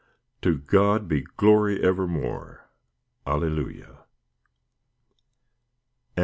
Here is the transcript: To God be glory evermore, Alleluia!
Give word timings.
To 0.41 0.57
God 0.57 1.07
be 1.07 1.27
glory 1.37 1.79
evermore, 1.83 2.67
Alleluia! 3.27 3.99